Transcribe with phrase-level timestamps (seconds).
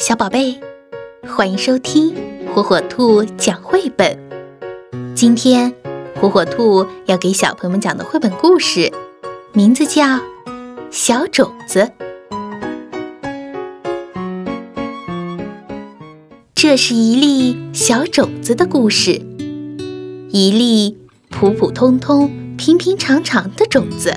[0.00, 0.58] 小宝贝，
[1.28, 2.16] 欢迎收听
[2.54, 4.18] 火火兔讲绘本。
[5.14, 5.74] 今天，
[6.18, 8.90] 火火兔要给小朋友们讲的绘本故事，
[9.52, 10.02] 名字叫
[10.90, 11.90] 《小种子》。
[16.54, 19.20] 这是一粒小种子的故事，
[20.30, 20.96] 一粒
[21.28, 24.14] 普普通通、平平常常的种子，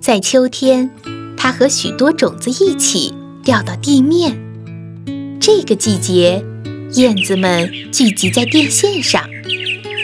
[0.00, 0.90] 在秋天，
[1.36, 3.14] 它和许多种子一起
[3.44, 4.49] 掉到地面。
[5.52, 6.44] 这个季节，
[6.92, 9.28] 燕子们聚集在电线上，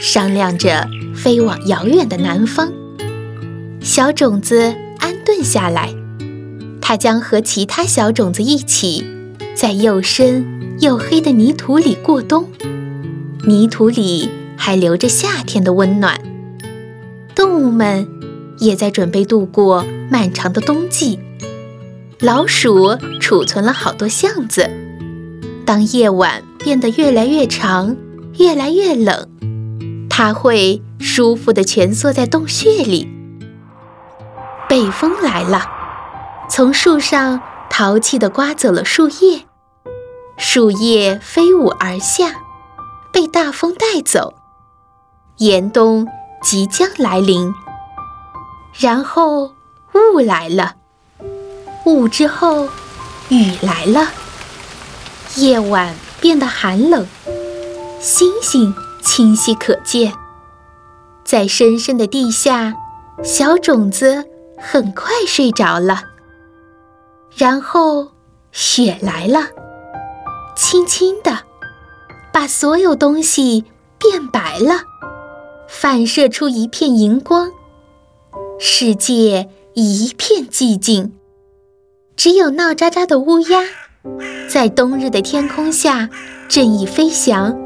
[0.03, 2.73] 商量着飞往遥远的南方。
[3.80, 5.95] 小种子安顿下来，
[6.80, 9.06] 它将和其他小种子一起，
[9.55, 10.45] 在又深
[10.80, 12.51] 又黑的泥土里过冬。
[13.47, 16.20] 泥土里还留着夏天的温暖。
[17.37, 18.09] 动物们
[18.59, 21.20] 也在准备度过漫长的冬季。
[22.19, 24.69] 老鼠储存了好多橡子。
[25.66, 27.97] 当夜晚变得越来越长，
[28.39, 29.28] 越来越冷，
[30.09, 33.12] 它会舒服地蜷缩在洞穴里。
[34.69, 35.69] 北风来了，
[36.48, 39.42] 从树上淘气地刮走了树叶，
[40.37, 42.42] 树叶飞舞而下，
[43.12, 44.34] 被大风带走。
[45.39, 46.06] 严冬
[46.42, 47.53] 即将来临，
[48.78, 49.50] 然后
[49.92, 50.77] 雾来了，
[51.84, 52.69] 雾之后
[53.31, 54.09] 雨来了。
[55.37, 57.06] 夜晚变得寒冷，
[58.01, 60.15] 星星清晰可见。
[61.25, 62.75] 在深深的地下，
[63.23, 64.25] 小种子
[64.59, 66.05] 很快睡着了。
[67.37, 68.12] 然后
[68.51, 69.48] 雪来了，
[70.56, 71.41] 轻轻地
[72.33, 73.67] 把所有东西
[73.98, 74.84] 变白了，
[75.69, 77.50] 反射出一片荧光。
[78.59, 81.12] 世界一片寂静，
[82.17, 83.61] 只有闹喳喳的乌鸦。
[84.49, 86.09] 在冬日的天空下，
[86.49, 87.57] 振翼飞翔，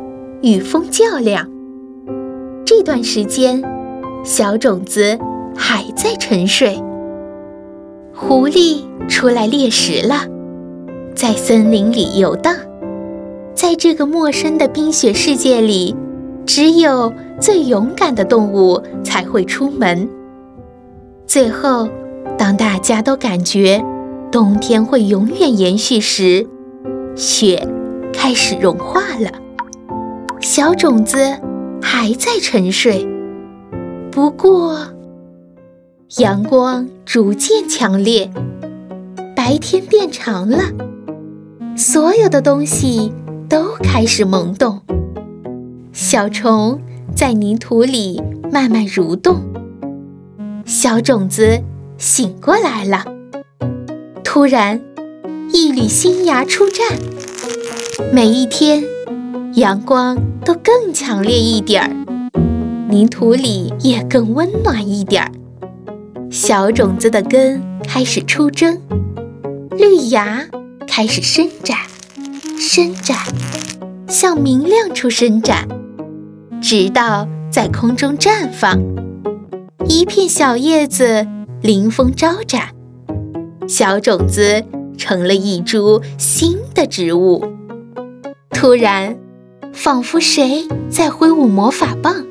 [0.42, 1.48] 与风较量。
[2.64, 3.62] 这段时间，
[4.24, 5.18] 小种子
[5.56, 6.82] 还在沉睡。
[8.14, 10.26] 狐狸出来猎食了，
[11.14, 12.54] 在森林里游荡。
[13.54, 15.94] 在这个陌生的冰雪世界里，
[16.46, 20.08] 只有最勇敢的动物才会出门。
[21.26, 21.88] 最后，
[22.38, 23.84] 当大家都感觉……
[24.30, 26.46] 冬天会永远延续时，
[27.16, 27.66] 雪
[28.12, 29.28] 开始融化了，
[30.40, 31.18] 小种子
[31.82, 33.08] 还在沉睡。
[34.12, 34.78] 不过，
[36.18, 38.30] 阳光逐渐强烈，
[39.34, 40.60] 白天变长了，
[41.76, 43.12] 所有的东西
[43.48, 44.80] 都开始萌动。
[45.92, 46.80] 小虫
[47.16, 49.40] 在泥土里慢慢蠕动，
[50.64, 51.60] 小种子
[51.98, 53.04] 醒过来了。
[54.32, 54.80] 突然，
[55.52, 56.84] 一缕新芽出绽。
[58.12, 58.84] 每一天，
[59.54, 61.90] 阳光都更强烈一点儿，
[62.88, 65.32] 泥土里也更温暖一点儿。
[66.30, 68.80] 小种子的根开始出征，
[69.72, 70.46] 绿芽
[70.86, 71.76] 开始伸展，
[72.56, 73.18] 伸展，
[74.06, 75.66] 向明亮处伸展，
[76.62, 78.80] 直到在空中绽放。
[79.88, 81.26] 一片小叶子
[81.62, 82.68] 迎风招展。
[83.70, 84.64] 小种子
[84.98, 87.54] 成了一株新的植物。
[88.50, 89.16] 突然，
[89.72, 92.26] 仿佛谁在挥舞魔法棒，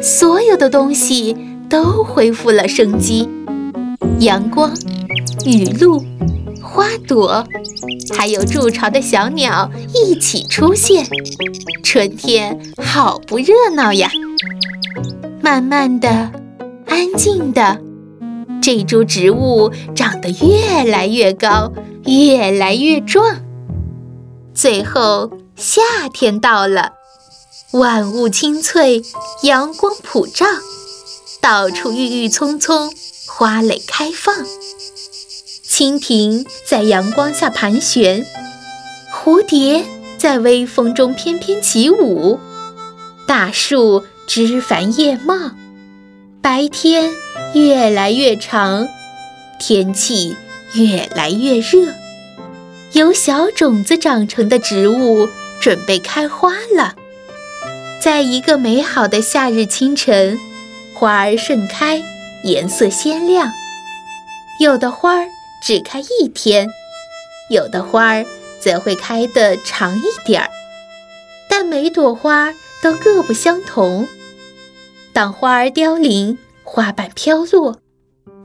[0.00, 1.36] 所有的东西
[1.68, 3.28] 都恢复了生机。
[4.20, 4.72] 阳光、
[5.44, 6.00] 雨露、
[6.62, 7.44] 花朵，
[8.16, 11.04] 还有筑巢的小鸟一起出现。
[11.82, 14.08] 春天好不热闹呀！
[15.42, 16.08] 慢慢的，
[16.86, 17.85] 安静的。
[18.66, 21.72] 这株植物长得越来越高，
[22.04, 23.40] 越来越壮。
[24.56, 26.94] 最后，夏天到了，
[27.70, 29.04] 万物青翠，
[29.44, 30.44] 阳光普照，
[31.40, 32.92] 到处郁郁葱葱，
[33.28, 34.34] 花蕾开放。
[35.64, 38.26] 蜻蜓在阳光下盘旋，
[39.14, 39.84] 蝴蝶
[40.18, 42.40] 在微风中翩翩起舞，
[43.28, 45.52] 大树枝繁叶茂。
[46.42, 47.12] 白天
[47.56, 48.86] 越来越长，
[49.58, 50.36] 天气
[50.74, 51.94] 越来越热，
[52.92, 55.26] 由小种子长成的植物
[55.58, 56.94] 准备开花了。
[57.98, 60.38] 在一个美好的夏日清晨，
[60.92, 62.02] 花儿盛开，
[62.44, 63.50] 颜色鲜亮。
[64.60, 65.26] 有的花儿
[65.62, 66.68] 只开一天，
[67.48, 68.26] 有的花儿
[68.60, 70.50] 则会开得长一点儿，
[71.48, 72.52] 但每朵花
[72.82, 74.06] 都各不相同。
[75.14, 76.36] 当花儿凋零，
[76.68, 77.80] 花瓣飘落，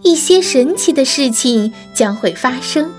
[0.04, 2.92] 一些神奇的事情将会发生。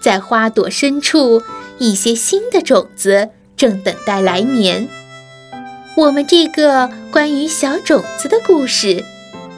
[0.00, 1.42] 在花朵深处，
[1.78, 4.88] 一些新的种子正等待来年。
[5.94, 9.04] 我们这个关于小种子的故事，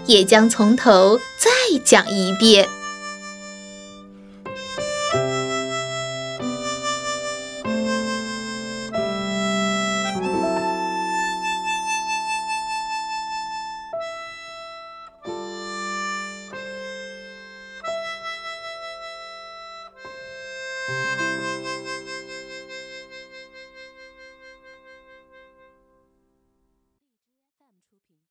[0.07, 2.69] 也将从头再讲一遍。